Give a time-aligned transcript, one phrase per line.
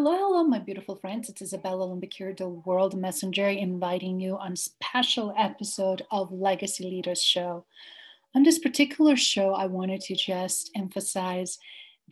[0.00, 1.28] Hello, hello, my beautiful friends.
[1.28, 7.20] It's Izabela Lundberg, the World Messenger, inviting you on a special episode of Legacy Leaders
[7.20, 7.64] Show.
[8.36, 11.58] On this particular show, I wanted to just emphasize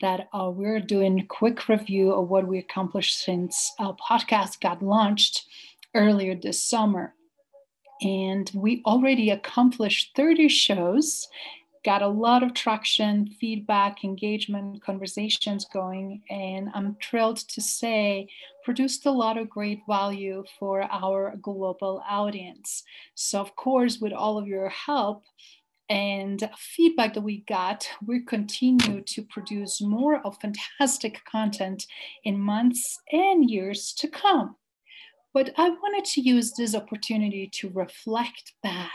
[0.01, 4.83] that uh, we're doing a quick review of what we accomplished since our podcast got
[4.83, 5.45] launched
[5.95, 7.13] earlier this summer.
[8.01, 11.29] And we already accomplished 30 shows
[11.87, 18.27] got a lot of traction, feedback, engagement, conversations going, and I'm thrilled to say
[18.65, 22.83] produced a lot of great value for our global audience.
[23.15, 25.23] So, of course, with all of your help,
[25.87, 31.87] and feedback that we got, we continue to produce more of fantastic content
[32.25, 34.57] in months and years to come.
[35.33, 38.91] But I wanted to use this opportunity to reflect back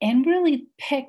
[0.00, 1.08] and really pick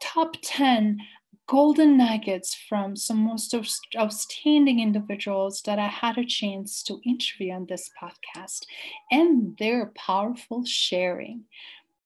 [0.00, 0.98] top 10
[1.46, 3.54] golden nuggets from some most
[3.96, 8.64] outstanding individuals that I had a chance to interview on this podcast
[9.10, 11.44] and their powerful sharing.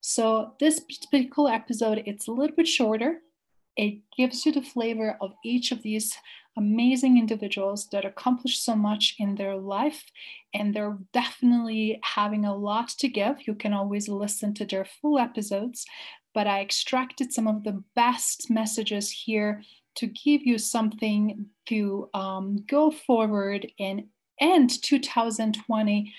[0.02, 3.20] So this particular episode, it's a little bit shorter.
[3.76, 6.14] It gives you the flavor of each of these
[6.56, 10.04] amazing individuals that accomplished so much in their life
[10.52, 13.46] and they're definitely having a lot to give.
[13.46, 15.86] You can always listen to their full episodes,
[16.34, 19.62] but I extracted some of the best messages here
[19.96, 24.04] to give you something to um, go forward and
[24.40, 26.14] end 2020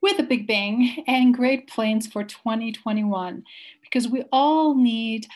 [0.00, 3.44] with a big bang and great plans for 2021
[3.82, 5.26] because we all need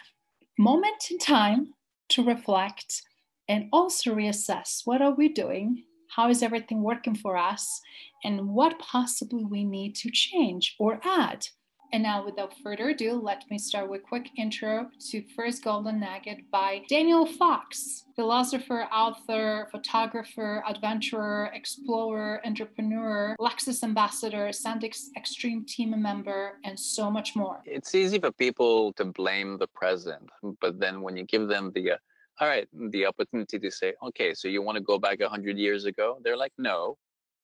[0.59, 1.75] moment in time
[2.09, 3.03] to reflect
[3.49, 7.81] and also reassess what are we doing how is everything working for us
[8.25, 11.47] and what possibly we need to change or add
[11.93, 16.01] and now, without further ado, let me start with a quick intro to First Golden
[16.01, 26.01] Nugget by Daniel Fox, philosopher, author, photographer, adventurer, explorer, entrepreneur, Lexus ambassador, SanDisk Extreme team
[26.01, 27.63] member, and so much more.
[27.65, 30.29] It's easy for people to blame the present,
[30.61, 31.97] but then when you give them the uh,
[32.41, 35.87] all right, the opportunity to say, okay, so you want to go back 100 years
[35.87, 36.19] ago?
[36.23, 36.99] They're like, no.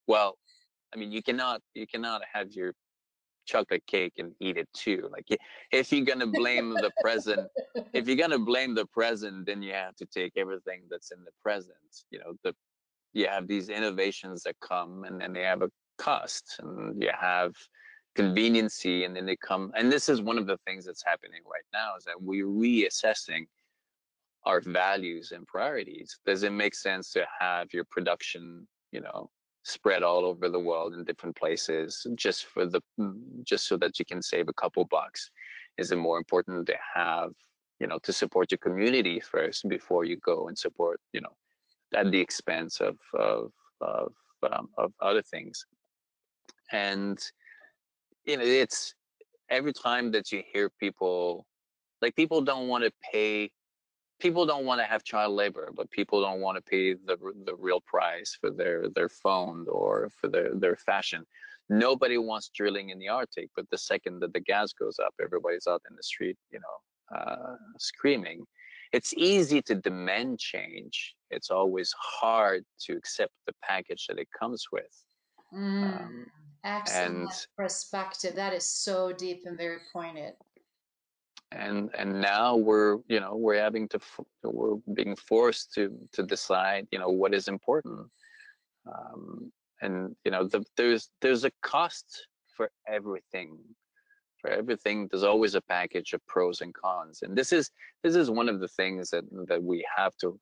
[0.07, 0.37] Well,
[0.95, 2.75] I mean, you cannot you cannot have your
[3.47, 5.09] chocolate cake and eat it too.
[5.11, 5.27] Like
[5.71, 7.49] if you're gonna blame the present,
[7.93, 11.33] if you're gonna blame the present, then you have to take everything that's in the
[11.43, 11.77] present.
[12.11, 12.55] You know, the
[13.13, 17.53] you have these innovations that come and then they have a cost and you have
[18.15, 21.65] conveniency and then they come and this is one of the things that's happening right
[21.73, 23.47] now is that we're reassessing
[24.45, 29.31] our values and priorities does it make sense to have your production you know
[29.65, 33.15] spread all over the world in different places just for the mm,
[33.45, 35.31] just so that you can save a couple bucks.
[35.79, 37.31] Is it more important to have
[37.79, 41.35] you know to support your community first before you go and support you know
[41.95, 44.13] at the expense of of of,
[44.51, 45.65] um, of other things?
[46.73, 47.19] And
[48.25, 48.95] you know it's
[49.49, 51.47] every time that you hear people
[52.01, 53.51] like people don't want to pay
[54.23, 57.57] people don't want to have child labor, but people don't want to pay the the
[57.57, 61.27] real price for their their phone or for their their fashion.
[61.69, 65.67] Nobody wants drilling in the Arctic, but the second that the gas goes up, everybody's
[65.67, 68.45] out in the street, you know, uh, screaming.
[68.93, 71.15] It's easy to demand change.
[71.31, 74.95] It's always hard to accept the package that it comes with.
[75.55, 76.27] Mm, um,
[76.65, 78.35] excellent and, perspective.
[78.35, 80.35] That is so deep and very pointed
[81.57, 84.01] and and now we're you know we're having to
[84.43, 88.01] we're being forced to to decide you know what is important.
[88.87, 92.27] Um, and you know the, there's there's a cost
[92.57, 93.59] for everything.
[94.41, 97.21] For everything there's always a package of pros and cons.
[97.23, 97.71] And this is
[98.03, 100.39] this is one of the things that that we have to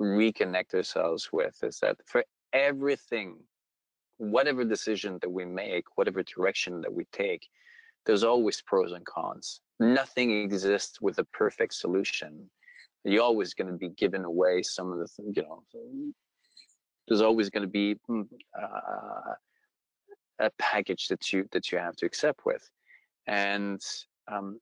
[0.00, 3.36] reconnect ourselves with is that for everything
[4.18, 7.46] whatever decision that we make whatever direction that we take
[8.04, 12.50] there's always pros and cons nothing exists with a perfect solution.
[13.04, 15.62] You're always going to be giving away some of the, you know,
[17.06, 18.26] there's always going to be mm,
[18.60, 19.34] uh,
[20.40, 22.68] a package that you that you have to accept with,
[23.26, 23.80] and
[24.28, 24.60] um,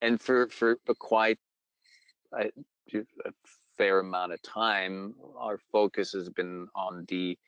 [0.00, 1.38] and for for a quite
[2.32, 2.50] a,
[2.94, 3.30] a
[3.76, 7.38] fair amount of time, our focus has been on the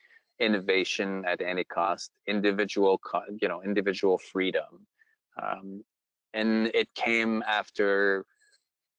[0.40, 3.00] innovation at any cost, individual,
[3.40, 4.87] you know, individual freedom,
[5.43, 5.82] um,
[6.34, 8.25] and it came after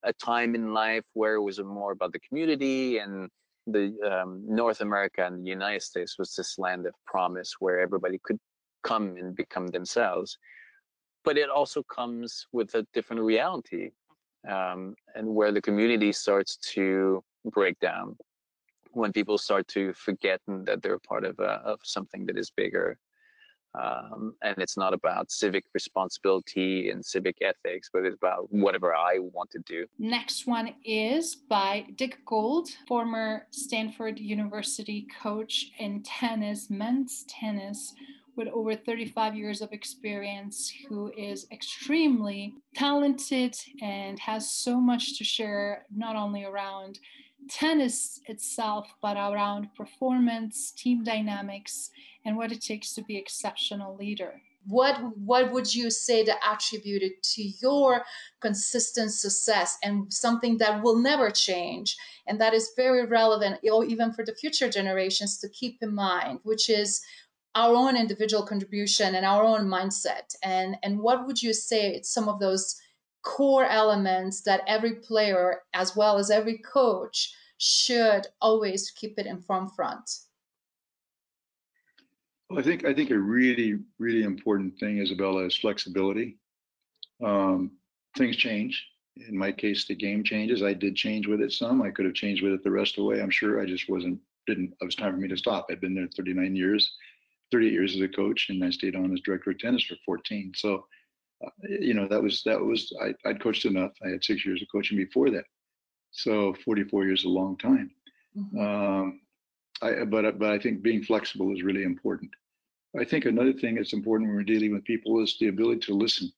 [0.03, 3.29] a time in life where it was more about the community and
[3.67, 8.19] the um, North America and the United States was this land of promise where everybody
[8.23, 8.39] could
[8.83, 10.37] come and become themselves.
[11.23, 13.91] But it also comes with a different reality
[14.49, 18.15] um, and where the community starts to break down.
[18.91, 22.97] when people start to forget that they're part of a, of something that is bigger
[23.75, 29.19] um, and it's not about civic responsibility and civic ethics, but it's about whatever I
[29.19, 29.86] want to do.
[30.00, 37.94] Next one is by Dick Gould, former Stanford University coach in tennis, men's tennis,
[38.36, 45.24] with over 35 years of experience, who is extremely talented and has so much to
[45.24, 47.00] share, not only around
[47.50, 51.92] tennis itself, but around performance, team dynamics,
[52.25, 54.42] and what it takes to be an exceptional leader.
[54.68, 58.04] What what would you say that attributed to your
[58.42, 64.25] consistent success and something that will never change and that is very relevant even for
[64.25, 67.01] the future generations to keep in mind, which is
[67.56, 72.30] our own individual contribution and our own mindset and and what would you say some
[72.30, 72.80] of those
[73.24, 79.42] core elements that every player as well as every coach should always keep it in
[79.42, 80.10] forefront
[82.49, 86.37] well, I think I think a really really important thing, Izabela, is flexibility.
[87.23, 87.71] Um,
[88.17, 88.85] things change.
[89.27, 90.63] In my case, the game changes.
[90.63, 91.81] I did change with it some.
[91.81, 93.21] I could have changed with it the rest of the way.
[93.21, 94.73] I'm sure I just wasn't didn't.
[94.81, 95.67] It was time for me to stop.
[95.69, 96.91] I'd been there 39 years,
[97.51, 100.53] 38 years as a coach, and I stayed on as director of tennis for 14.
[100.55, 100.85] So,
[101.45, 103.91] uh, you know, that was that was I, I'd coached enough.
[104.03, 105.45] I had six years of coaching before that,
[106.11, 107.91] so 44 years is a long time.
[108.35, 108.59] Mm-hmm.
[108.59, 109.21] Um,
[109.81, 112.31] I, but but I think being flexible is really important.
[112.99, 115.93] I think another thing that's important when we're dealing with people is the ability to
[115.93, 116.31] listen.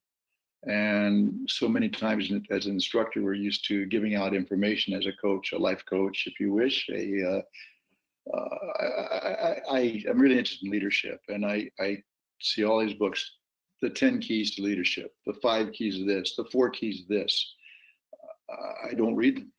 [0.63, 5.13] And so many times as an instructor, we're used to giving out information as a
[5.13, 6.88] coach, a life coach, if you wish.
[6.89, 12.03] A, uh, uh, I, am really interested in leadership, and I, I
[12.41, 13.37] see all these books,
[13.81, 17.55] the 10 keys to leadership, the five keys of this, the four keys of this.
[18.87, 19.51] I don't read them.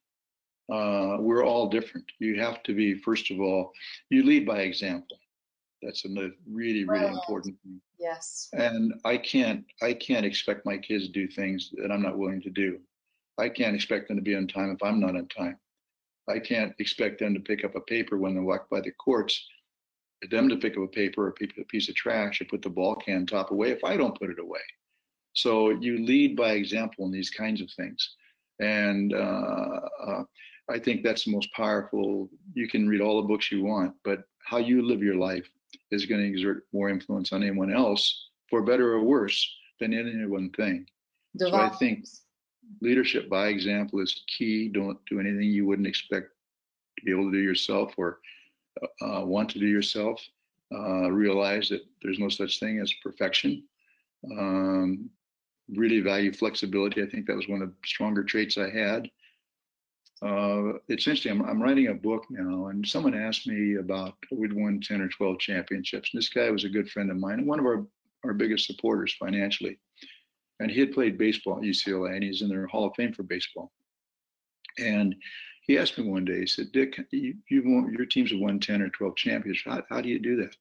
[0.73, 2.07] Uh, we're all different.
[2.19, 3.73] You have to be, first of all,
[4.09, 5.19] you lead by example.
[5.83, 7.13] That's a really, really right.
[7.13, 7.79] important thing.
[7.99, 8.49] Yes.
[8.55, 12.41] And I can't, I can't expect my kids to do things that I'm not willing
[12.43, 12.79] to do.
[13.39, 15.59] I can't expect them to be on time if I'm not on time.
[16.29, 19.45] I can't expect them to pick up a paper when they walk by the courts,
[20.31, 22.95] them to pick up a paper or a piece of trash or put the ball
[22.95, 24.61] can top away if I don't put it away.
[25.35, 28.17] So you lead by example in these kinds of things.
[28.61, 30.23] And uh, uh,
[30.71, 32.31] I think that's the most powerful.
[32.55, 35.49] You can read all the books you want, but how you live your life
[35.91, 39.47] is going to exert more influence on anyone else, for better or worse,
[39.81, 40.87] than any one thing.
[41.39, 42.07] So I think
[42.81, 44.69] leadership by example is key.
[44.69, 46.29] Don't do anything you wouldn't expect
[46.99, 48.21] to be able to do yourself or
[49.03, 50.23] uh, want to do yourself.
[50.75, 53.63] Uh, realize that there's no such thing as perfection.
[54.39, 55.11] Um,
[55.69, 57.03] really value flexibility.
[57.03, 59.11] I think that was one of the stronger traits I had.
[60.23, 61.33] Uh, it's interesting.
[61.33, 65.09] I'm, I'm, writing a book now, and someone asked me about we'd won 10 or
[65.09, 66.11] 12 championships.
[66.13, 67.85] And this guy was a good friend of mine, one of our,
[68.25, 69.81] our biggest supporters financially.
[70.61, 73.25] And he had played baseball at UCLA, and he's in their Hall of Fame for
[73.25, 73.73] baseball.
[74.79, 75.17] And
[75.63, 78.81] he asked me one day, he said, Dick, you, you your teams have won 10
[78.81, 79.75] or 12 championships.
[79.75, 80.57] How, how do you do that?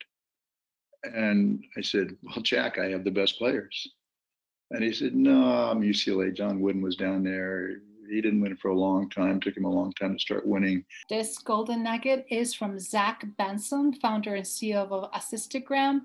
[1.04, 3.88] And I said, Well, Jack, I have the best players.
[4.72, 6.36] And he said, No, I'm UCLA.
[6.36, 7.82] John Wooden was down there
[8.12, 9.38] he didn't win for a long time.
[9.38, 10.84] It took him a long time to start winning.
[11.10, 16.02] This golden nugget is from Zach Benson, founder and CEO of Assistagram,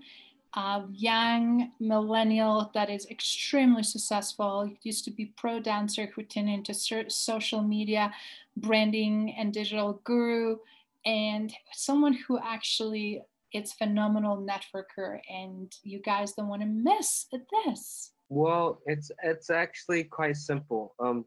[0.54, 4.64] a young millennial that is extremely successful.
[4.64, 8.12] He used to be pro dancer who turned into social media
[8.56, 10.56] branding and digital guru,
[11.04, 13.22] and someone who actually
[13.52, 15.20] is phenomenal networker.
[15.28, 17.26] And you guys don't want to miss
[17.66, 18.12] this.
[18.28, 20.94] Well, it's it's actually quite simple.
[20.98, 21.26] Um,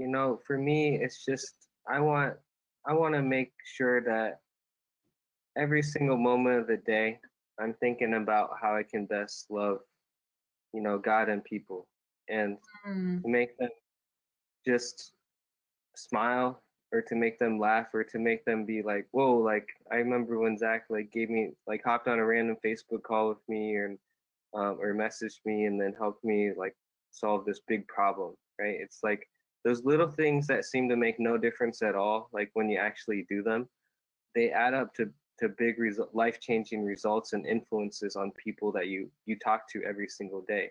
[0.00, 1.54] you know, for me, it's just
[1.86, 2.34] I want
[2.86, 4.40] I want to make sure that
[5.58, 7.18] every single moment of the day,
[7.60, 9.80] I'm thinking about how I can best love,
[10.72, 11.86] you know, God and people,
[12.30, 12.56] and
[12.88, 13.22] mm.
[13.22, 13.68] to make them
[14.66, 15.12] just
[15.94, 19.96] smile or to make them laugh or to make them be like, whoa, like I
[19.96, 23.76] remember when Zach like gave me like hopped on a random Facebook call with me
[23.76, 23.98] and
[24.54, 26.74] um, or messaged me and then helped me like
[27.10, 28.76] solve this big problem, right?
[28.80, 29.28] It's like
[29.64, 33.26] those little things that seem to make no difference at all, like when you actually
[33.28, 33.68] do them,
[34.34, 39.10] they add up to to big result, life-changing results and influences on people that you
[39.26, 40.70] you talk to every single day.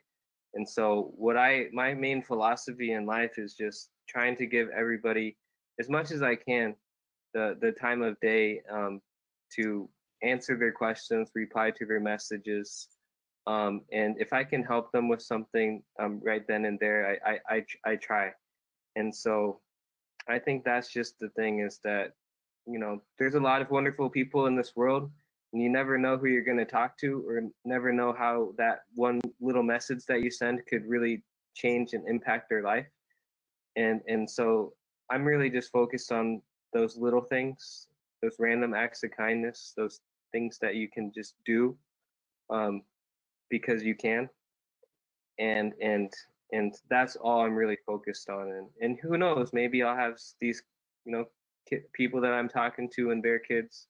[0.53, 5.38] And so what I my main philosophy in life is just trying to give everybody
[5.79, 6.75] as much as I can
[7.34, 9.01] the the time of day um,
[9.55, 9.89] to
[10.24, 12.88] answer their questions, reply to their messages,
[13.48, 17.31] um, and if I can help them with something um, right then and there, I
[17.31, 18.31] I I, I try.
[18.96, 19.60] And so
[20.27, 22.13] I think that's just the thing is that
[22.69, 25.10] you know, there's a lot of wonderful people in this world,
[25.51, 28.81] and you never know who you're going to talk to, or never know how that
[28.93, 31.24] one little message that you send could really
[31.55, 32.86] change and impact their life.
[33.75, 34.74] And and so
[35.10, 36.41] I'm really just focused on
[36.74, 37.88] those little things,
[38.22, 41.75] those random acts of kindness, those things that you can just do
[42.51, 42.84] um,
[43.50, 44.29] because you can.
[45.39, 46.13] And and
[46.51, 48.51] and that's all I'm really focused on.
[48.51, 50.62] And and who knows, maybe I'll have these,
[51.06, 51.25] you know,
[51.94, 53.88] people that I'm talking to and their kids,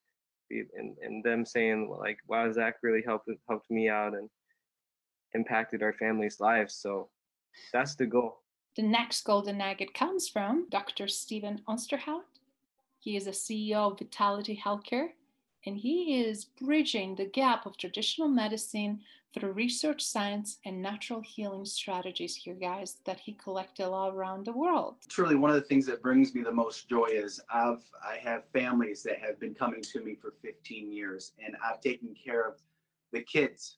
[0.50, 4.30] and and them saying like, "Wow, Zach really helped helped me out and
[5.34, 7.10] impacted our family's lives." So
[7.74, 8.44] that's the goal.
[8.76, 11.08] The next golden nugget comes from Dr.
[11.08, 12.22] Steven Osterhout.
[13.00, 15.10] He is a CEO of Vitality Healthcare,
[15.66, 19.02] and he is bridging the gap of traditional medicine
[19.34, 24.52] through research science and natural healing strategies here, guys, that he collected all around the
[24.52, 24.96] world.
[25.08, 28.44] Truly, one of the things that brings me the most joy is I've I have
[28.52, 32.56] families that have been coming to me for 15 years, and I've taken care of
[33.12, 33.78] the kids.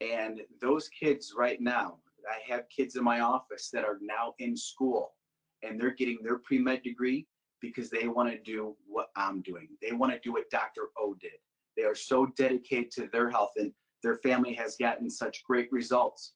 [0.00, 1.96] And those kids right now,
[2.30, 5.14] I have kids in my office that are now in school
[5.62, 7.26] and they're getting their pre-med degree
[7.60, 9.68] because they want to do what I'm doing.
[9.82, 10.88] They want to do what Dr.
[10.98, 11.32] O did.
[11.76, 13.72] They are so dedicated to their health and
[14.02, 16.34] their family has gotten such great results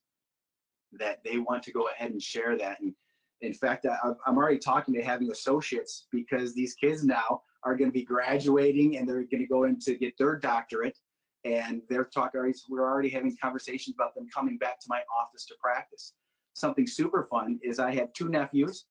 [0.92, 2.80] that they want to go ahead and share that.
[2.80, 2.94] And
[3.42, 3.86] in fact,
[4.26, 8.96] I'm already talking to having associates because these kids now are going to be graduating
[8.96, 10.98] and they're going to go in to get their doctorate.
[11.44, 15.54] And they're talking, we're already having conversations about them coming back to my office to
[15.62, 16.12] practice.
[16.52, 18.84] Something super fun is I have two nephews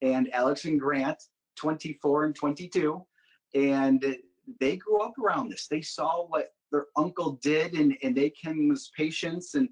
[0.00, 1.22] and Alex and Grant,
[1.56, 3.04] 24 and 22.
[3.54, 4.16] And
[4.60, 5.66] they grew up around this.
[5.68, 9.68] They saw what their uncle did and, and they came as patients and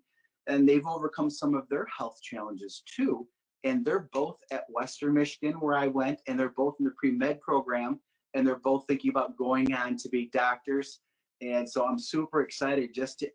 [0.47, 3.27] and they've overcome some of their health challenges too
[3.65, 7.41] and they're both at western michigan where i went and they're both in the pre-med
[7.41, 7.99] program
[8.35, 11.01] and they're both thinking about going on to be doctors
[11.41, 13.29] and so i'm super excited just to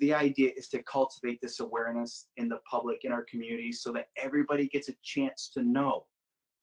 [0.00, 4.08] the idea is to cultivate this awareness in the public in our community so that
[4.16, 6.06] everybody gets a chance to know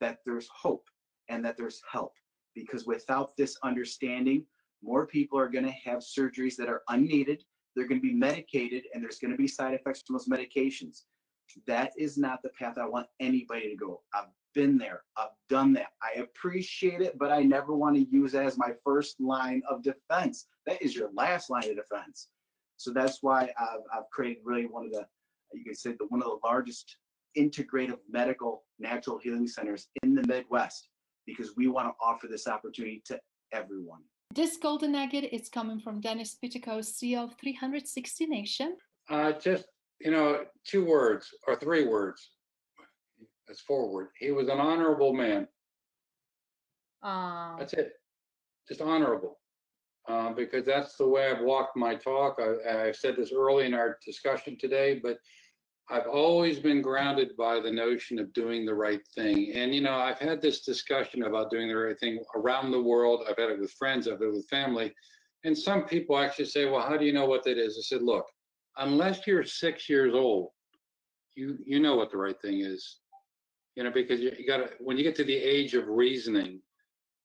[0.01, 0.87] that there's hope
[1.29, 2.13] and that there's help
[2.55, 4.45] because without this understanding
[4.83, 7.43] more people are going to have surgeries that are unneeded.
[7.75, 11.03] They're going to be medicated, and there's going to be side effects from those medications.
[11.65, 14.01] That is not the path I want anybody to go.
[14.13, 15.03] I've been there.
[15.17, 15.87] I've done that.
[16.03, 19.81] I appreciate it, but I never want to use it as my first line of
[19.81, 20.47] defense.
[20.67, 22.27] That is your last line of defense.
[22.77, 25.05] So that's why I've, I've created really one of the,
[25.53, 26.97] you could say, the, one of the largest
[27.37, 30.89] integrative medical natural healing centers in the Midwest
[31.25, 33.19] because we want to offer this opportunity to
[33.51, 34.01] everyone.
[34.33, 38.77] This golden nugget is coming from Dennis Pitico, CEO of 360 Nation.
[39.09, 39.65] Uh, just,
[39.99, 42.31] you know, two words or three words.
[43.47, 44.07] That's forward.
[44.17, 45.47] He was an honorable man.
[47.03, 47.91] Uh, That's it.
[48.67, 49.39] Just honorable.
[50.07, 52.37] Uh, because that's the way I've walked my talk.
[52.39, 55.17] I, I said this early in our discussion today, but
[55.89, 59.51] I've always been grounded by the notion of doing the right thing.
[59.53, 63.25] And, you know, I've had this discussion about doing the right thing around the world.
[63.29, 64.93] I've had it with friends, I've had it with family.
[65.43, 67.77] And some people actually say, well, how do you know what that is?
[67.77, 68.25] I said, look,
[68.77, 70.49] unless you're six years old,
[71.35, 72.99] you you know what the right thing is.
[73.75, 76.61] You know, because you, you gotta when you get to the age of reasoning,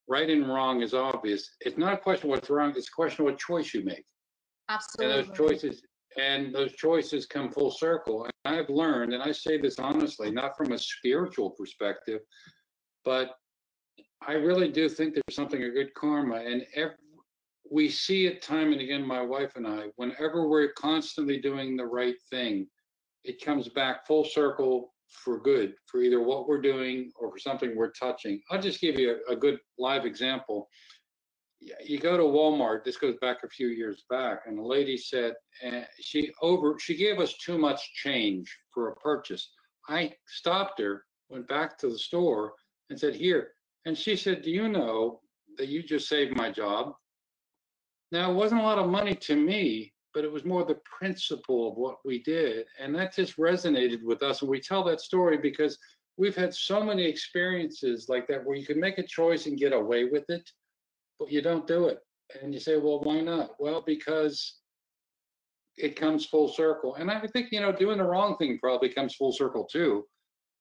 [0.09, 1.51] right and wrong is obvious.
[1.61, 4.05] It's not a question of what's wrong, it's a question of what choice you make.
[4.69, 5.21] Absolutely.
[5.21, 5.83] And those choices
[6.17, 8.25] and those choices come full circle.
[8.25, 12.21] And I've learned, and I say this honestly, not from a spiritual perspective,
[13.05, 13.33] but
[14.27, 16.37] I really do think there's something of good karma.
[16.37, 16.97] And every,
[17.71, 21.85] we see it time and again, my wife and I, whenever we're constantly doing the
[21.85, 22.67] right thing,
[23.25, 27.77] it comes back full circle for good, for either what we're doing or for something
[27.77, 28.41] we're touching.
[28.51, 30.69] I'll just give you a, a good live example
[31.85, 32.85] you go to Walmart.
[32.85, 35.35] This goes back a few years back, and the lady said
[35.67, 39.51] uh, she over she gave us too much change for a purchase.
[39.89, 42.55] I stopped her, went back to the store,
[42.91, 43.53] and said, "Here."
[43.87, 45.21] And she said, "Do you know
[45.57, 46.95] that you just saved my job?"
[48.13, 51.69] Now it wasn't a lot of money to me, but it was more the principle
[51.69, 54.43] of what we did, and that just resonated with us.
[54.43, 55.79] And we tell that story because
[56.17, 59.73] we've had so many experiences like that where you can make a choice and get
[59.73, 60.49] away with it
[61.19, 61.99] but you don't do it.
[62.43, 63.51] And you say, well, why not?
[63.59, 64.59] Well, because
[65.77, 66.97] it comes full circle.
[66.97, 70.05] And I think, you know, doing the wrong thing probably comes full circle too.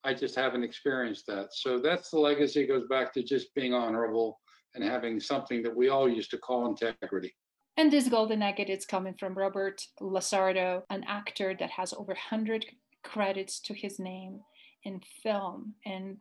[0.04, 1.48] I just haven't experienced that.
[1.52, 2.66] So that's the legacy.
[2.66, 4.40] Goes back to just being honorable
[4.76, 7.34] and having something that we all used to call integrity.
[7.78, 12.66] And this golden nugget is coming from Robert LaSardo, an actor that has over 100
[13.04, 14.42] credits to his name
[14.84, 15.74] in film.
[15.86, 16.18] And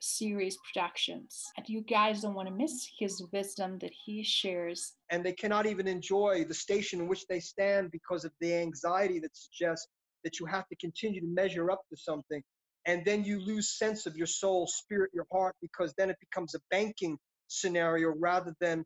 [0.00, 1.44] series productions.
[1.56, 4.94] And you guys don't want to miss his wisdom that he shares.
[5.10, 9.18] And they cannot even enjoy the station in which they stand because of the anxiety
[9.20, 9.88] that suggests
[10.24, 12.42] that you have to continue to measure up to something.
[12.86, 16.54] And then you lose sense of your soul, spirit, your heart, because then it becomes
[16.54, 18.84] a banking scenario rather than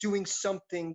[0.00, 0.94] doing something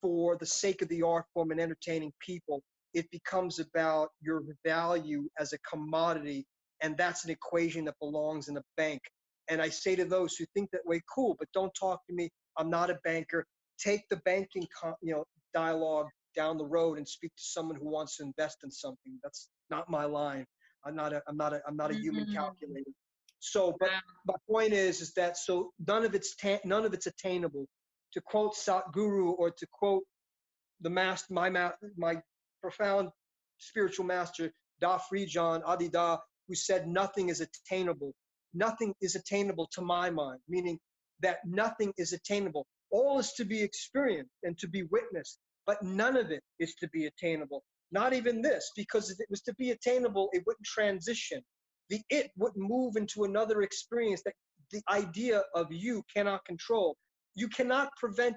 [0.00, 2.62] for the sake of the art form and entertaining people.
[2.94, 6.46] It becomes about your value as a commodity
[6.80, 9.00] and that's an equation that belongs in a bank.
[9.48, 12.30] And I say to those who think that way, cool, but don't talk to me.
[12.56, 13.46] I'm not a banker.
[13.78, 14.66] Take the banking,
[15.02, 16.06] you know, dialogue
[16.36, 19.18] down the road and speak to someone who wants to invest in something.
[19.22, 20.46] That's not my line.
[20.84, 22.34] I'm not a, I'm not a, I'm not a human mm-hmm.
[22.34, 22.90] calculator.
[23.40, 23.90] So, but
[24.26, 27.66] my point is, is that so none of it's ta- none of it's attainable.
[28.12, 30.02] To quote Satguru or to quote
[30.80, 32.20] the master, my ma- my
[32.62, 33.08] profound
[33.58, 36.18] spiritual master, Da Free John Adi Da,
[36.50, 38.12] who said nothing is attainable.
[38.52, 40.80] Nothing is attainable to my mind, meaning
[41.20, 42.66] that nothing is attainable.
[42.90, 46.88] All is to be experienced and to be witnessed, but none of it is to
[46.88, 47.62] be attainable.
[47.92, 51.40] Not even this, because if it was to be attainable, it wouldn't transition.
[51.88, 54.34] The it would move into another experience that
[54.72, 56.96] the idea of you cannot control.
[57.36, 58.36] You cannot prevent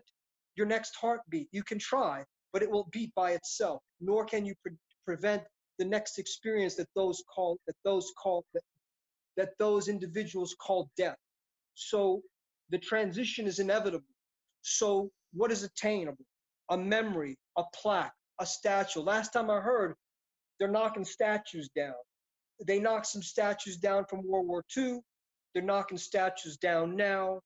[0.55, 1.47] your next heartbeat.
[1.51, 3.81] You can try, but it will beat by itself.
[3.99, 5.41] Nor can you pre- prevent
[5.79, 8.63] the next experience that those call that those call that,
[9.37, 11.17] that those individuals call death.
[11.75, 12.21] So
[12.69, 14.05] the transition is inevitable.
[14.61, 16.25] So what is attainable?
[16.69, 19.01] A memory, a plaque, a statue.
[19.01, 19.95] Last time I heard,
[20.59, 21.95] they're knocking statues down.
[22.65, 24.99] They knocked some statues down from World War II.
[25.53, 27.41] They're knocking statues down now.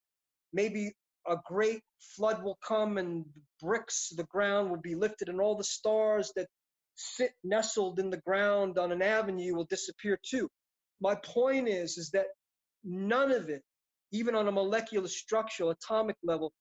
[0.53, 0.93] Maybe
[1.27, 3.25] a great flood will come and
[3.61, 6.47] bricks, the ground will be lifted, and all the stars that
[6.97, 10.49] sit nestled in the ground on an avenue will disappear too.
[10.99, 12.27] My point is, is that
[12.83, 13.61] none of it,
[14.11, 16.51] even on a molecular structural atomic level,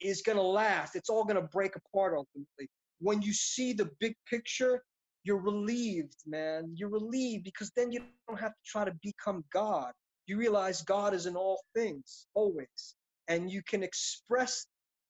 [0.00, 0.96] is going to last.
[0.96, 2.68] It's all going to break apart ultimately.
[3.00, 4.82] When you see the big picture,
[5.22, 6.74] you're relieved, man.
[6.74, 9.92] You're relieved because then you don't have to try to become God.
[10.26, 12.96] You realize God is in all things, always.
[13.28, 14.66] And you can express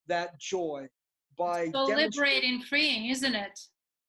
[0.08, 0.86] that joy
[1.36, 3.58] by so liberating, freeing, isn't it?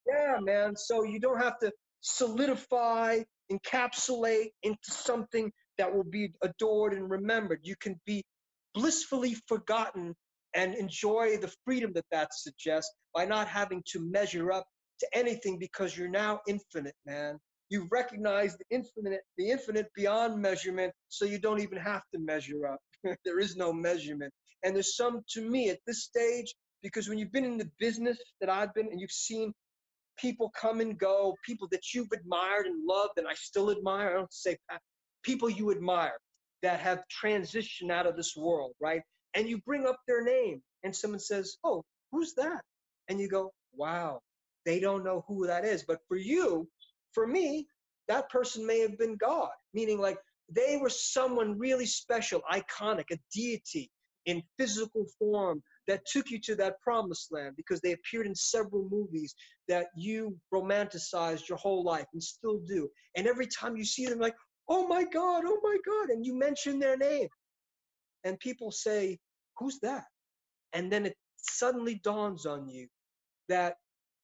[0.08, 0.76] Yeah, man.
[0.76, 3.20] So you don't have to solidify,
[3.52, 7.62] encapsulate into something that will be adored and remembered.
[7.64, 8.24] You can be
[8.74, 10.16] blissfully forgotten
[10.56, 14.66] and enjoy the freedom that that suggests by not having to measure up
[15.00, 17.38] to anything because you're now infinite, man.
[17.70, 22.68] You recognize the infinite, the infinite beyond measurement, so you don't even have to measure
[22.68, 22.80] up.
[23.26, 24.32] there is no measurement.
[24.64, 28.18] And there's some to me at this stage, because when you've been in the business
[28.42, 29.52] that I've been and you've seen
[30.18, 34.10] people come and go, people that you've admired and loved, and I still admire.
[34.10, 34.58] I don't say
[35.24, 36.18] people you admire
[36.62, 39.02] that have transitioned out of this world, right?
[39.34, 42.64] And you bring up their name, and someone says, "Oh, who's that?"
[43.08, 44.22] And you go, "Wow,
[44.66, 46.70] they don't know who that is." But for you,
[47.14, 47.68] for me,
[48.08, 50.18] that person may have been God, meaning like
[50.50, 53.92] they were someone really special, iconic, a deity
[54.26, 58.88] in physical form that took you to that promised land because they appeared in several
[58.90, 59.36] movies
[59.68, 62.90] that you romanticized your whole life and still do.
[63.16, 64.36] And every time you see them, like,
[64.70, 67.28] oh my God, oh my God, and you mention their name.
[68.24, 69.20] And people say,
[69.58, 70.06] who's that?
[70.74, 72.88] And then it suddenly dawns on you
[73.48, 73.76] that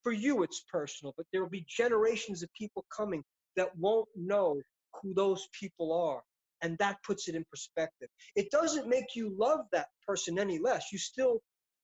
[0.04, 3.24] for you it's personal, but there will be generations of people coming
[3.56, 4.60] that won't know
[5.02, 6.22] who those people are
[6.62, 8.10] and that puts it in perspective.
[8.36, 10.92] It doesn't make you love that person any less.
[10.92, 11.42] You still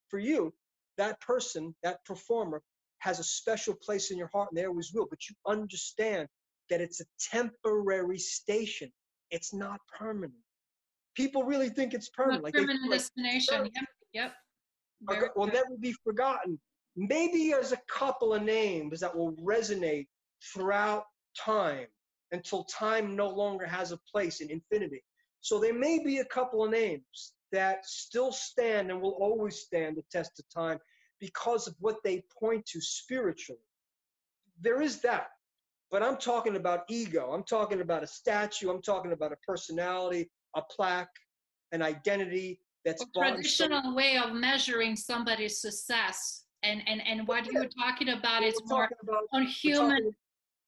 [0.10, 0.54] for you,
[0.98, 2.62] that person, that performer,
[3.00, 5.08] has a special place in your heart and they always will.
[5.10, 6.28] But you understand
[6.70, 8.92] that it's a temporary station.
[9.30, 10.34] It's not permanent.
[11.16, 12.44] People really think it's permanent.
[12.44, 13.64] Like permanent destination.
[13.64, 13.86] Like, yep.
[14.14, 14.34] Yep.
[15.12, 16.60] Okay, will never be forgotten.
[16.96, 20.08] Maybe there's a couple of names that will resonate
[20.44, 21.04] throughout
[21.40, 21.86] time
[22.32, 25.04] until time no longer has a place in infinity.
[25.42, 29.98] So there may be a couple of names that still stand and will always stand
[29.98, 30.80] the test of time
[31.20, 33.62] because of what they point to spiritually.
[34.62, 35.28] There is that.
[35.90, 37.32] But I'm talking about ego.
[37.32, 38.70] I'm talking about a statue.
[38.70, 41.08] I'm talking about a personality, a plaque,
[41.72, 46.44] an identity that's a traditional way of measuring somebody's success.
[46.64, 47.52] And and and what yeah.
[47.54, 49.88] you're talking about is more about, on human.
[49.88, 50.14] We're talking,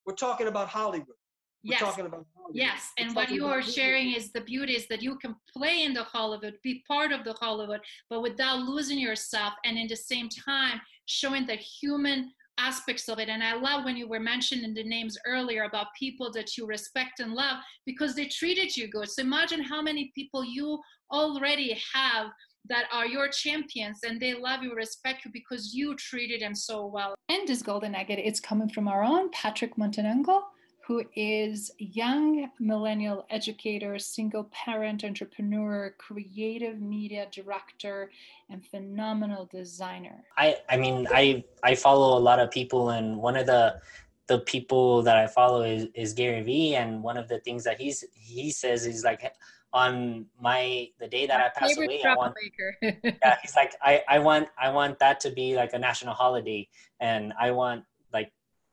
[0.06, 1.19] we're talking about Hollywood.
[1.64, 1.82] We're yes.
[1.82, 2.56] talking about Hollywood.
[2.56, 5.94] Yes, and what you are sharing is the beauty is that you can play in
[5.94, 10.30] the Hollywood, be part of the Hollywood, but without losing yourself, and in the same
[10.30, 13.30] time showing the human aspects of it.
[13.30, 17.20] And I love when you were mentioning the names earlier about people that you respect
[17.20, 19.10] and love because they treated you good.
[19.10, 20.80] So imagine how many people you
[21.12, 22.28] already have
[22.68, 26.86] that are your champions and they love you, respect you because you treated them so
[26.86, 27.16] well.
[27.30, 30.42] And this golden nugget it's coming from our own Patrick Montelongo
[30.90, 38.10] who is young millennial educator, single parent entrepreneur, creative media director,
[38.50, 40.24] and phenomenal designer.
[40.36, 43.80] I, I mean, I, I follow a lot of people, and one of the
[44.26, 47.80] the people that I follow is, is Gary Vee, and one of the things that
[47.80, 49.32] he's he says is like
[49.72, 52.36] on my the day that I pass away, I want
[52.82, 56.68] yeah, he's like I I want I want that to be like a national holiday,
[57.00, 57.84] and I want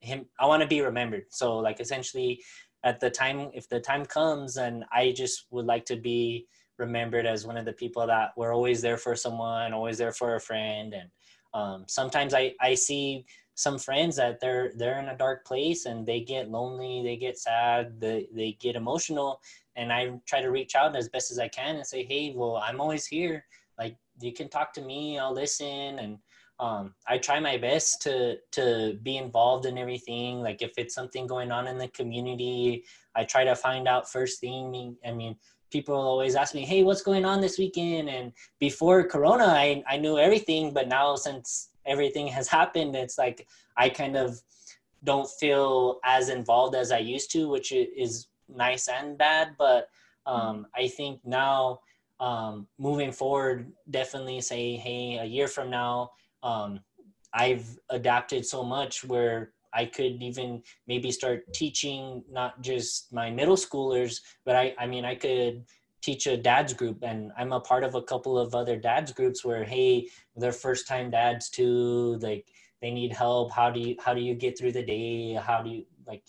[0.06, 1.24] him i want to be remembered.
[1.30, 2.40] So like essentially
[2.84, 6.46] at the time if the time comes and i just would like to be
[6.78, 10.36] remembered as one of the people that were always there for someone always there for
[10.36, 11.08] a friend and
[11.54, 16.06] um, sometimes i i see some friends that they're they're in a dark place and
[16.06, 19.40] they get lonely they get sad they, they get emotional
[19.76, 22.56] and i try to reach out as best as i can and say hey well
[22.56, 23.44] i'm always here.
[23.78, 26.18] Like you can talk to me i'll listen and
[26.58, 30.40] um, I try my best to to be involved in everything.
[30.40, 34.40] Like if it's something going on in the community, I try to find out first
[34.40, 34.96] thing.
[35.06, 35.36] I mean,
[35.70, 39.98] people always ask me, "Hey, what's going on this weekend?" And before Corona, I I
[39.98, 44.40] knew everything, but now since everything has happened, it's like I kind of
[45.04, 49.56] don't feel as involved as I used to, which is nice and bad.
[49.58, 49.88] But
[50.24, 51.80] um, I think now
[52.18, 56.80] um, moving forward, definitely say, hey, a year from now, um,
[57.32, 63.56] I've adapted so much where I could even maybe start teaching not just my middle
[63.56, 65.64] schoolers, but I, I mean, I could
[66.00, 69.44] teach a dad's group and I'm a part of a couple of other dads groups
[69.44, 72.16] where, hey, they're first time dads too.
[72.22, 72.46] Like
[72.80, 73.52] they need help.
[73.52, 75.34] How do you, how do you get through the day?
[75.34, 76.22] How do you like,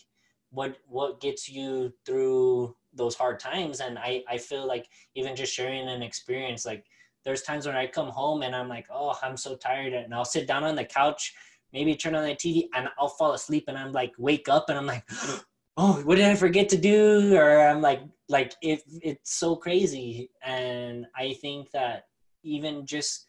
[0.49, 3.79] what, what gets you through those hard times?
[3.79, 6.85] And I, I feel like even just sharing an experience, like
[7.27, 10.23] there's times when I come home and I'm like, oh, I'm so tired, and I'll
[10.23, 11.33] sit down on the couch,
[11.73, 14.77] maybe turn on the TV, and I'll fall asleep, and I'm like, wake up, and
[14.77, 15.03] I'm like,
[15.77, 17.35] oh, what did I forget to do?
[17.35, 22.05] Or I'm like, like it, it's so crazy, and I think that
[22.43, 23.25] even just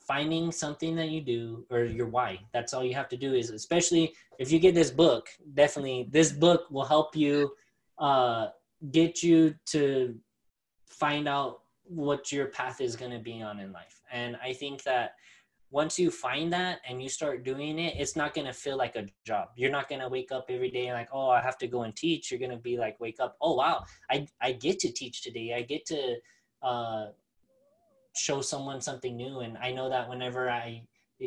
[0.00, 3.50] finding something that you do or your why that's all you have to do is
[3.50, 7.52] especially if you get this book definitely this book will help you
[7.98, 8.46] uh,
[8.90, 10.14] get you to
[10.88, 14.02] find out what your path is going to be on in life.
[14.12, 15.14] And I think that
[15.70, 18.96] once you find that and you start doing it, it's not going to feel like
[18.96, 19.48] a job.
[19.54, 21.94] You're not going to wake up every day like, oh, I have to go and
[21.94, 22.30] teach.
[22.30, 25.54] You're going to be like, wake up, oh, wow, I, I get to teach today.
[25.54, 26.16] I get to
[26.62, 27.06] uh,
[28.16, 29.40] show someone something new.
[29.40, 30.82] And I know that whenever I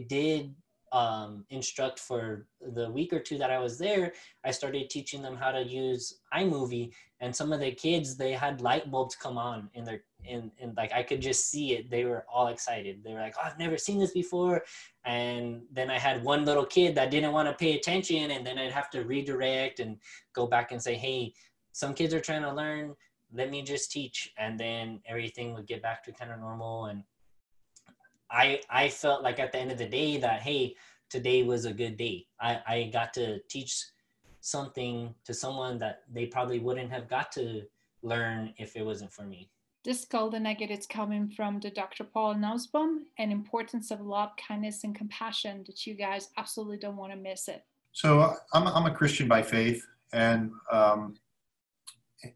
[0.07, 0.55] did
[0.91, 5.35] um, instruct for the week or two that I was there, I started teaching them
[5.35, 6.91] how to use iMovie.
[7.19, 10.73] And some of the kids, they had light bulbs come on in their, in, in
[10.75, 11.89] like, I could just see it.
[11.89, 13.03] They were all excited.
[13.03, 14.63] They were like, oh, I've never seen this before.
[15.05, 18.31] And then I had one little kid that didn't want to pay attention.
[18.31, 19.97] And then I'd have to redirect and
[20.33, 21.33] go back and say, hey,
[21.71, 22.95] some kids are trying to learn.
[23.33, 24.33] Let me just teach.
[24.37, 26.85] And then everything would get back to kind of normal.
[26.85, 27.03] And
[28.31, 30.75] I I felt like at the end of the day that hey,
[31.09, 32.25] today was a good day.
[32.39, 33.85] I, I got to teach
[34.39, 37.63] something to someone that they probably wouldn't have got to
[38.01, 39.49] learn if it wasn't for me.
[39.83, 42.03] This golden nugget is coming from the Dr.
[42.03, 47.11] Paul Nussbaum and importance of love, kindness, and compassion that you guys absolutely don't want
[47.11, 47.63] to miss it.
[47.91, 51.15] So I'm, I'm a Christian by faith, and um,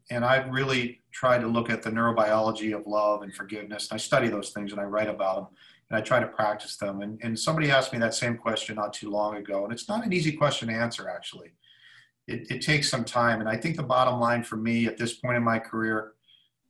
[0.10, 3.89] and I really try to look at the neurobiology of love and forgiveness.
[3.89, 5.47] And I study those things and I write about them
[5.89, 7.01] and I try to practice them.
[7.01, 10.05] And, and somebody asked me that same question not too long ago, and it's not
[10.05, 11.53] an easy question to answer, actually.
[12.27, 13.39] It, it takes some time.
[13.39, 16.13] And I think the bottom line for me at this point in my career,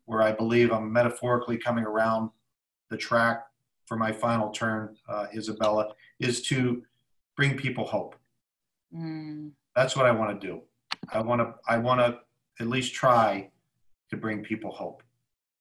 [0.06, 2.30] where I believe I'm metaphorically coming around
[2.90, 3.46] the track
[3.86, 6.84] for my final turn, uh, Izabela, is to
[7.38, 8.16] bring people hope.
[8.94, 9.52] Mm.
[9.76, 10.62] That's what I want to do.
[11.12, 12.20] I want to I want to
[12.60, 13.50] at least try
[14.10, 15.04] to bring people hope.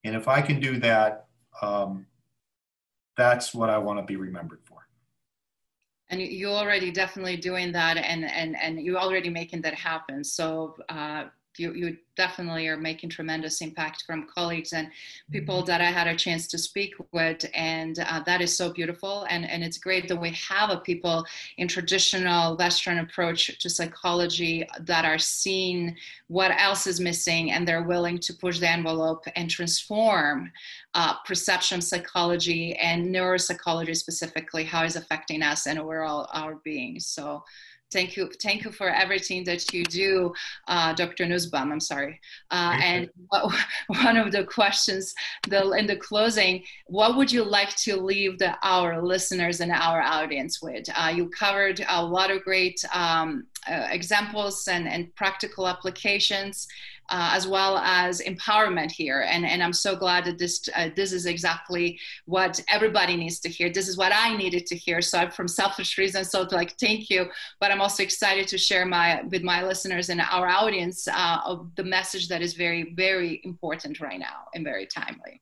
[0.05, 1.27] And if I can do that,
[1.63, 2.07] um,
[3.17, 4.87] that's what I want to be remembered for.
[6.11, 10.23] And you're already definitely doing that, and and and you're already making that happen.
[10.23, 11.25] So uh,
[11.59, 14.89] you, you definitely are making tremendous impact from colleagues and
[15.33, 17.45] people that I had a chance to speak with.
[17.55, 19.27] And uh, that is so beautiful.
[19.29, 21.25] And, and it's great that we have a people
[21.59, 25.97] in traditional Western approach to psychology that are seeing
[26.29, 30.51] what else is missing and they're willing to push the envelope and transform
[30.95, 37.01] uh, perception psychology and neuropsychology specifically, how is affecting us and overall our being.
[37.01, 37.43] So
[37.93, 40.33] Thank you, thank you for everything that you do,
[40.67, 41.27] uh, Dr.
[41.27, 41.71] Nussbaum.
[41.71, 42.21] I'm sorry.
[42.51, 43.55] Uh, and what,
[43.87, 45.15] one of the questions
[45.49, 50.01] the, in the closing, what would you like to leave the, our listeners and our
[50.03, 50.87] audience with?
[50.97, 56.67] Uh, you covered a lot of great um, uh, examples and, and practical applications
[57.11, 59.27] uh, as well as empowerment here.
[59.29, 63.49] And, and I'm so glad that this, uh, this is exactly what everybody needs to
[63.49, 63.71] hear.
[63.71, 65.01] This is what I needed to hear.
[65.01, 67.27] So I'm from selfish reasons, so to like, thank you.
[67.61, 71.71] But I'm also excited to share my, with my listeners and our audience uh, of
[71.77, 75.41] the message that is very, very important right now and very timely.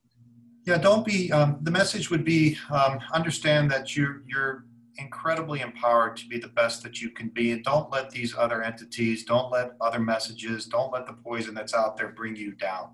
[0.65, 4.65] Yeah, don't be, um, the message would be um, understand that you're, you're
[4.97, 7.51] incredibly empowered to be the best that you can be.
[7.51, 11.73] And don't let these other entities, don't let other messages, don't let the poison that's
[11.73, 12.89] out there bring you down.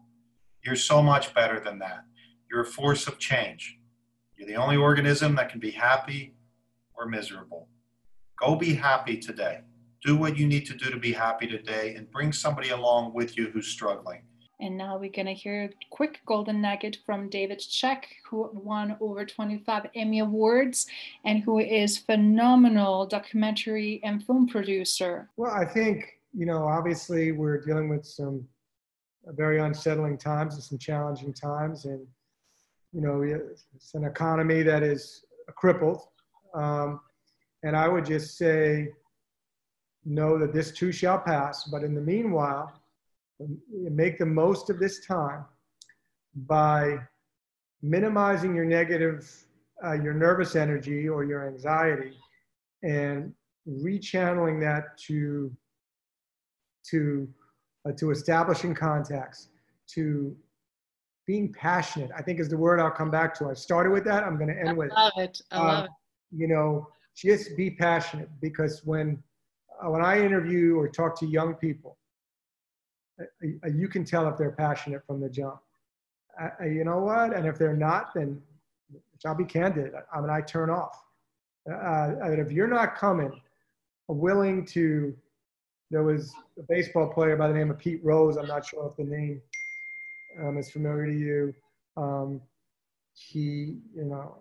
[0.63, 2.03] You're so much better than that.
[2.49, 3.77] You're a force of change.
[4.37, 6.35] You're the only organism that can be happy
[6.95, 7.67] or miserable.
[8.39, 9.61] Go be happy today.
[10.03, 13.37] Do what you need to do to be happy today and bring somebody along with
[13.37, 14.21] you who's struggling.
[14.61, 18.97] And now we're going to hear a quick golden nugget from David Check, who won
[18.99, 20.85] over 25 Emmy Awards
[21.23, 25.29] and who is phenomenal documentary and film producer.
[25.37, 28.45] Well, I think, you know, obviously we're dealing with some
[29.27, 31.85] very unsettling times and some challenging times.
[31.85, 32.05] And,
[32.91, 35.23] you know, it's an economy that is
[35.55, 36.01] crippled.
[36.53, 36.99] Um,
[37.63, 38.89] and I would just say,
[40.05, 41.65] know that this too shall pass.
[41.65, 42.81] But in the meanwhile,
[43.71, 45.45] make the most of this time
[46.47, 46.97] by
[47.81, 49.31] minimizing your negative,
[49.83, 52.13] uh, your nervous energy or your anxiety,
[52.83, 53.33] and
[53.67, 55.55] rechanneling that to
[56.89, 57.27] to
[57.87, 59.49] uh, to establishing contacts,
[59.87, 60.35] to
[61.25, 62.09] being passionate.
[62.17, 63.49] I think is the word I'll come back to.
[63.49, 64.23] I started with that.
[64.23, 64.91] I'm going to end with.
[64.95, 65.41] I love it.
[65.51, 65.91] I love um, it.
[66.31, 69.21] You know, just be passionate because when
[69.79, 71.98] uh, when I interview or talk to young people,
[73.41, 75.59] you can tell if they're passionate from the jump.
[76.39, 77.33] Uh, you know what?
[77.33, 78.41] And if they're not, then
[79.25, 79.91] I'll be candid.
[80.13, 81.03] I mean, I turn off.
[81.69, 83.41] Uh, if you're not coming,
[84.07, 85.15] willing to,
[85.91, 88.37] there was a baseball player by the name of Pete Rose.
[88.37, 89.41] I'm not sure if the name
[90.41, 91.53] um, is familiar to you.
[91.97, 92.41] Um,
[93.13, 94.37] he, you know,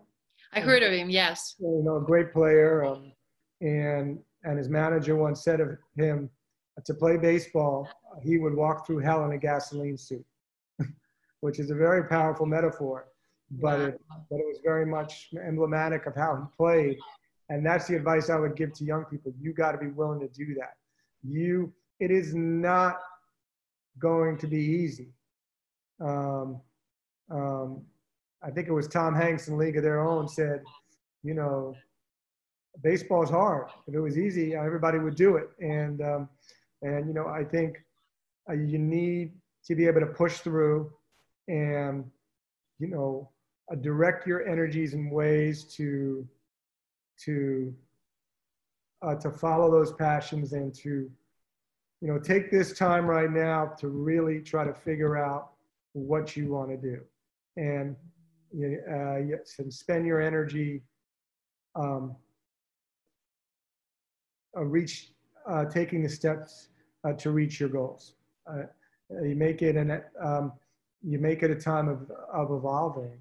[0.53, 1.11] I heard of him.
[1.11, 1.57] Yes.
[1.59, 2.85] You know, a great player.
[2.85, 3.13] Um,
[3.61, 6.31] and and his manager once said of him,
[6.85, 7.89] to play baseball,
[8.23, 10.25] he would walk through hell in a gasoline suit,
[11.41, 13.09] which is a very powerful metaphor,
[13.51, 16.99] but, it, but it was very much emblematic of how he played.
[17.49, 19.33] And that's the advice I would give to young people.
[19.41, 20.75] You got to be willing to do that.
[21.23, 23.01] You, it is not
[23.99, 25.09] going to be easy.
[26.01, 26.61] Um,
[27.31, 27.83] um,
[28.43, 30.63] I think it was Tom Hanks in League of Their Own said,
[31.23, 31.75] you know,
[32.83, 33.69] baseball is hard.
[33.87, 35.51] If it was easy, everybody would do it.
[35.61, 36.29] And um,
[36.83, 37.85] and, you know, I think
[38.49, 39.33] uh, you need
[39.65, 40.93] to be able to push through
[41.49, 42.05] and,
[42.79, 43.31] you know,
[43.71, 46.27] uh, direct your energies in ways to,
[47.25, 47.75] to,
[49.03, 51.11] uh, to follow those passions and to,
[52.01, 55.51] you know, take this time right now to really try to figure out
[55.93, 57.01] what you want to do.
[57.57, 57.97] And,
[58.53, 60.83] you uh, yes, and spend your energy
[61.75, 62.15] um,
[64.57, 65.13] uh, reach
[65.47, 66.69] uh, taking the steps
[67.05, 68.15] uh, to reach your goals.
[68.51, 68.63] Uh,
[69.23, 70.53] you make it an um,
[71.03, 73.19] you make it a time of, of evolving,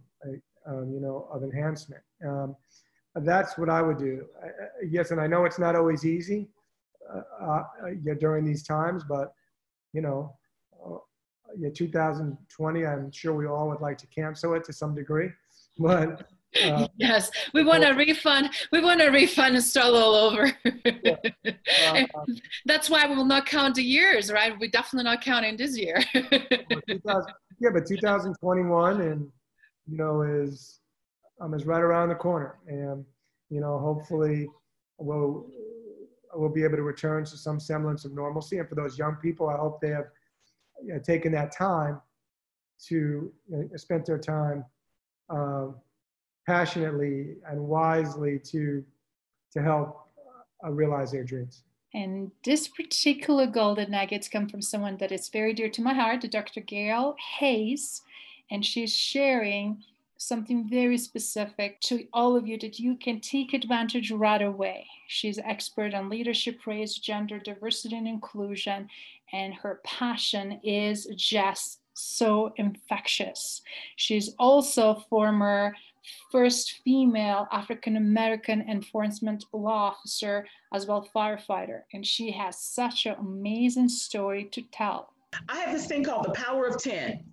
[0.65, 2.01] um, you know, of enhancement.
[2.25, 2.55] Um,
[3.15, 4.25] that's what I would do.
[4.87, 6.49] yes, and I know it's not always easy
[7.13, 7.63] uh, uh,
[8.03, 9.33] yeah, during these times, but
[9.93, 10.35] you know,
[10.85, 10.97] uh,
[11.57, 15.29] yeah, 2020, I'm sure we all would like to cancel it to some degree,
[15.77, 16.29] but
[16.63, 18.49] uh, yes, we want a refund.
[18.71, 20.51] We want a refund and start all over.
[20.65, 21.15] yeah.
[22.15, 22.25] uh,
[22.65, 24.53] That's why we will not count the years, right?
[24.59, 26.03] We're definitely not counting this year.
[26.13, 29.27] yeah, but 2021 and
[29.87, 30.79] you know is
[31.41, 33.05] um, is right around the corner, and
[33.49, 34.47] you know hopefully
[34.97, 35.47] we'll
[36.33, 38.59] we'll be able to return to some semblance of normalcy.
[38.59, 40.05] And for those young people, I hope they have
[40.83, 42.01] you know, taken that time
[42.87, 44.65] to you know, spent their time.
[45.29, 45.75] Um,
[46.47, 48.83] passionately and wisely to
[49.51, 50.07] to help
[50.65, 51.63] uh, realize their dreams.
[51.93, 56.25] And this particular golden nuggets come from someone that is very dear to my heart,
[56.29, 56.61] Dr.
[56.61, 58.01] Gail Hayes,
[58.51, 59.83] and she's sharing
[60.17, 64.87] something very specific to all of you that you can take advantage right away.
[65.07, 68.89] She's expert on leadership, race, gender, diversity, and inclusion,
[69.31, 73.61] and her passion is just so infectious.
[73.95, 75.75] She's also former
[76.31, 83.15] first female African American enforcement law officer as well firefighter, and she has such an
[83.19, 85.13] amazing story to tell.
[85.49, 87.23] I have this thing called the power of 10.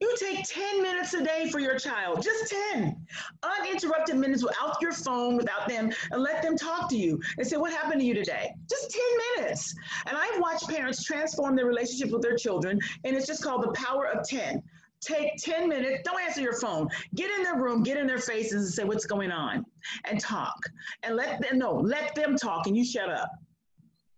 [0.00, 3.06] You take 10 minutes a day for your child, just 10
[3.42, 7.58] uninterrupted minutes without your phone, without them, and let them talk to you and say,
[7.58, 8.50] What happened to you today?
[8.68, 9.02] Just 10
[9.44, 9.74] minutes.
[10.06, 13.72] And I've watched parents transform their relationship with their children, and it's just called the
[13.72, 14.62] power of 10.
[15.00, 16.88] Take 10 minutes, don't answer your phone.
[17.14, 19.64] Get in their room, get in their faces, and say, What's going on?
[20.04, 20.58] And talk.
[21.02, 23.30] And let them know, let them talk, and you shut up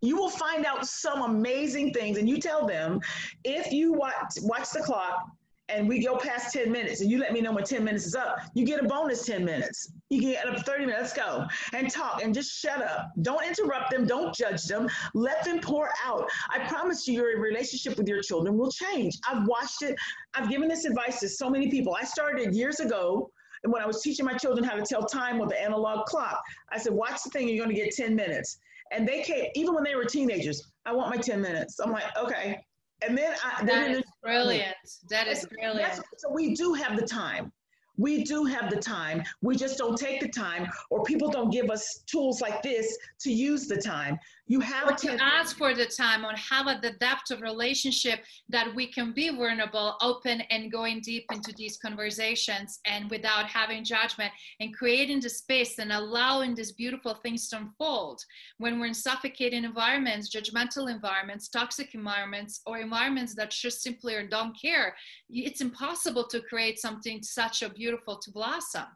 [0.02, 3.00] you will find out some amazing things and you tell them
[3.44, 5.30] if you watch watch the clock
[5.72, 8.14] and we go past 10 minutes and you let me know when 10 minutes is
[8.14, 9.92] up, you get a bonus 10 minutes.
[10.10, 13.10] You get up 30 minutes, let's go and talk and just shut up.
[13.22, 14.88] Don't interrupt them, don't judge them.
[15.14, 16.28] Let them pour out.
[16.50, 19.18] I promise you, your relationship with your children will change.
[19.26, 19.96] I've watched it,
[20.34, 21.96] I've given this advice to so many people.
[21.98, 23.30] I started years ago.
[23.64, 26.42] And when I was teaching my children how to tell time with the analog clock,
[26.70, 28.58] I said, watch the thing, you're gonna get 10 minutes.
[28.90, 31.78] And they came, even when they were teenagers, I want my 10 minutes.
[31.78, 32.58] I'm like, okay,
[33.06, 34.74] and then I, that is brilliant.
[35.10, 36.00] That is brilliant.
[36.18, 37.52] So we do have the time.
[37.98, 39.22] We do have the time.
[39.42, 43.30] We just don't take the time, or people don't give us tools like this to
[43.30, 44.18] use the time.
[44.48, 48.20] You have or to ask for the time on have a, the depth of relationship
[48.48, 53.84] that we can be vulnerable, open, and going deep into these conversations and without having
[53.84, 58.20] judgment and creating the space and allowing these beautiful things to unfold.
[58.58, 64.60] When we're in suffocating environments, judgmental environments, toxic environments, or environments that just simply don't
[64.60, 64.96] care,
[65.30, 68.86] it's impossible to create something such a beautiful to blossom.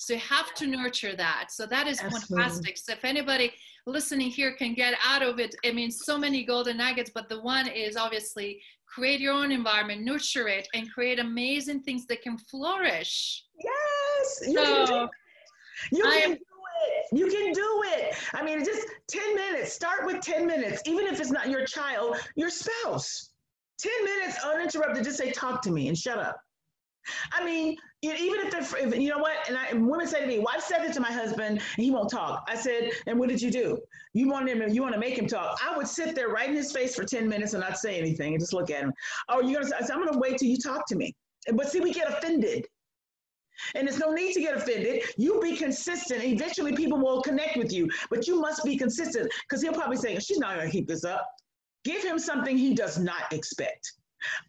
[0.00, 1.48] So you have to nurture that.
[1.50, 2.42] So that is Absolutely.
[2.42, 2.78] fantastic.
[2.78, 3.52] So if anybody
[3.86, 7.42] listening here can get out of it, I mean, so many golden nuggets, but the
[7.42, 12.38] one is obviously create your own environment, nurture it, and create amazing things that can
[12.38, 13.44] flourish.
[13.62, 15.98] Yes, you so, can do.
[15.98, 17.06] You can do it.
[17.12, 18.14] You can do it.
[18.32, 19.74] I mean, just 10 minutes.
[19.74, 23.32] Start with 10 minutes, even if it's not your child, your spouse.
[23.78, 25.04] 10 minutes uninterrupted.
[25.04, 26.40] Just say, talk to me and shut up.
[27.32, 30.26] I mean, even if they're, if, you know what, and, I, and women say to
[30.26, 33.18] me, "Well, I've said it to my husband, and he won't talk." I said, "And
[33.18, 33.78] what did you do?
[34.12, 34.62] You want him?
[34.72, 37.04] You want to make him talk?" I would sit there right in his face for
[37.04, 38.92] ten minutes and not say anything, and just look at him.
[39.28, 39.74] Oh, you're gonna?
[39.76, 41.14] I said, "I'm gonna wait till you talk to me."
[41.52, 42.66] But see, we get offended.
[43.74, 45.02] And there's no need to get offended.
[45.18, 46.24] You be consistent.
[46.24, 50.18] Eventually, people will connect with you, but you must be consistent because he'll probably say,
[50.18, 51.26] She's not going to keep this up.
[51.84, 53.92] Give him something he does not expect.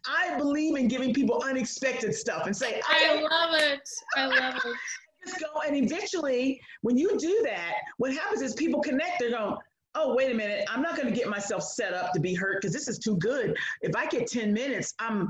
[0.06, 3.88] I believe in giving people unexpected stuff and say, I, I love it.
[4.16, 4.76] I love it.
[5.24, 9.20] Just go and eventually, when you do that, what happens is people connect.
[9.20, 9.56] They're going,
[9.94, 10.64] oh, wait a minute.
[10.68, 13.16] I'm not going to get myself set up to be hurt because this is too
[13.18, 13.56] good.
[13.82, 15.28] If I get 10 minutes, I'm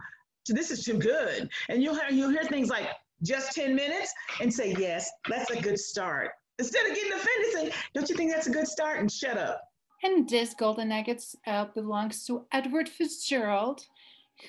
[0.48, 1.48] this is too good.
[1.68, 2.88] And you'll hear you'll hear things like
[3.22, 6.30] just 10 minutes and say, yes, that's a good start.
[6.58, 8.98] Instead of getting offended, say, don't you think that's a good start?
[8.98, 9.60] And shut up.
[10.04, 13.86] And this Golden Nuggets uh, belongs to Edward Fitzgerald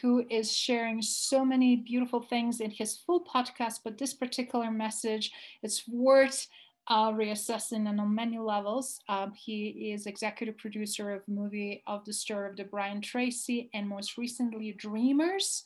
[0.02, 5.32] who is sharing so many beautiful things in his full podcast, but this particular message
[5.62, 6.48] it's worth
[6.88, 9.00] uh, reassessing and on many levels.
[9.08, 13.88] Um, he is executive producer of movie of the story of the Brian Tracy and
[13.88, 15.66] most recently Dreamers,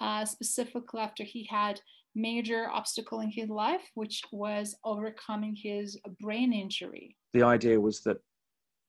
[0.00, 1.80] uh, specifically after he had
[2.14, 7.16] major obstacle in his life, which was overcoming his brain injury.
[7.34, 8.18] The idea was that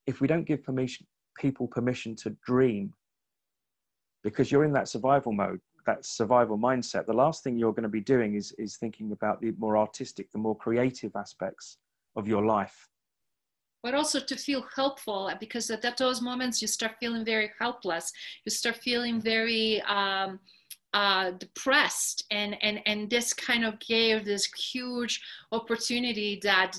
[0.05, 1.05] if we don't give permission,
[1.37, 2.93] people permission to dream,
[4.29, 7.05] because you're in that survival mode that survival mindset.
[7.05, 10.25] The last thing you're going to be doing is is thinking about the more artistic
[10.31, 11.77] the more creative aspects
[12.15, 12.77] of your life.
[13.83, 18.11] But also to feel helpful because at those moments you start feeling very helpless.
[18.45, 20.39] You start feeling very um,
[20.93, 26.71] uh, depressed and and and this kind of gave this huge opportunity that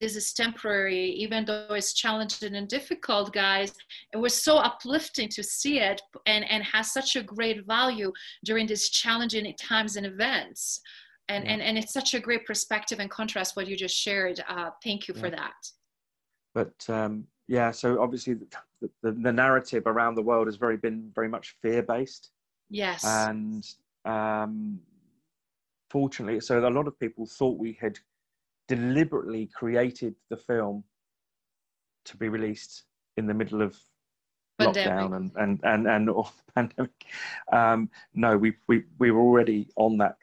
[0.00, 3.72] this is temporary, even though it's challenging and difficult, guys.
[4.12, 8.12] It was so uplifting to see it and, and has such a great value
[8.44, 10.80] during these challenging times and events.
[11.28, 11.52] And, yeah.
[11.52, 14.42] and, and it's such a great perspective and contrast what you just shared.
[14.48, 15.20] Uh, thank you yeah.
[15.20, 15.54] for that.
[16.54, 18.46] But um, yeah, so obviously the,
[19.02, 22.30] the, the, narrative around the world has very been very much fear based.
[22.70, 23.04] Yes.
[23.04, 23.64] And
[24.04, 24.80] um,
[25.90, 27.98] fortunately, so a lot of people thought we had
[28.68, 30.84] deliberately created the film
[32.04, 32.84] to be released
[33.16, 33.76] in the middle of
[34.58, 34.90] Pandemic.
[34.90, 37.04] lockdown and and and and or pandemic.
[37.52, 40.16] Um, no, we we we were already on that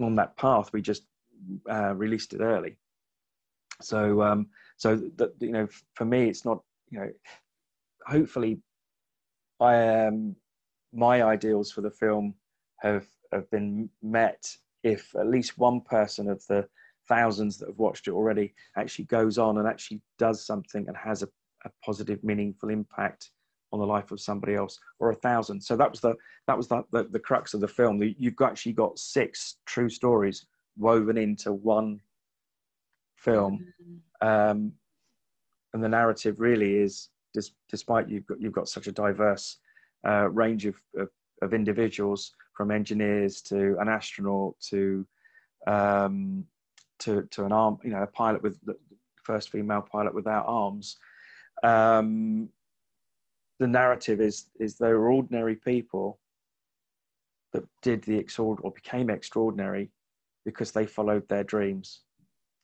[0.00, 0.72] on that path.
[0.72, 1.04] We just
[1.70, 2.76] uh, released it early.
[3.82, 7.10] So um, so that you know, for me, it's not you know.
[8.06, 8.60] Hopefully,
[9.60, 10.36] I um,
[10.92, 12.34] my ideals for the film
[12.78, 16.66] have have been met if at least one person of the
[17.10, 21.22] thousands that have watched it already actually goes on and actually does something and has
[21.22, 21.28] a,
[21.66, 23.30] a positive meaningful impact
[23.72, 25.60] on the life of somebody else or a thousand.
[25.60, 26.14] So that was the
[26.46, 27.98] that was the, the, the crux of the film.
[27.98, 30.46] The- you've got, actually got six true stories
[30.78, 32.00] woven into one
[33.16, 33.52] film.
[34.22, 34.72] Um,
[35.72, 39.58] and the narrative really is dis- despite you've got you've got such a diverse
[40.06, 41.08] uh, range of, of,
[41.42, 45.06] of individuals from engineers to an astronaut to
[45.66, 46.44] um,
[47.00, 48.76] to to an arm you know a pilot with the
[49.24, 50.96] first female pilot without arms
[51.62, 52.48] um,
[53.58, 56.18] the narrative is is they were ordinary people
[57.52, 59.90] that did the extraordinary or became extraordinary
[60.44, 62.02] because they followed their dreams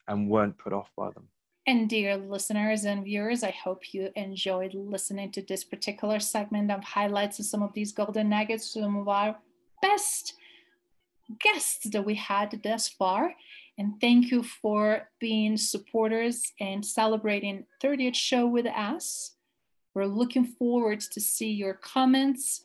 [0.09, 1.28] and weren't put off by them
[1.66, 6.84] And dear listeners and viewers, I hope you enjoyed listening to this particular segment of
[6.84, 9.37] highlights of some of these golden nuggets, of our
[9.82, 10.34] best
[11.41, 13.34] guests that we had thus far.
[13.78, 19.36] And thank you for being supporters and celebrating 30th show with us.
[19.94, 22.64] We're looking forward to see your comments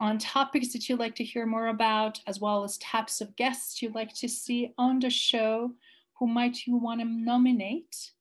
[0.00, 3.82] on topics that you'd like to hear more about, as well as types of guests
[3.82, 5.72] you'd like to see on the show.
[6.18, 8.12] Who might you want to nominate?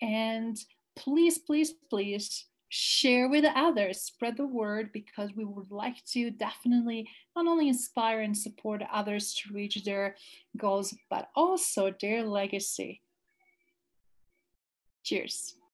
[0.00, 0.56] And
[0.96, 7.06] please, please, please share with others, spread the word because we would like to definitely
[7.36, 10.16] not only inspire and support others to reach their
[10.56, 13.02] goals, but also their legacy.
[15.02, 15.56] Cheers.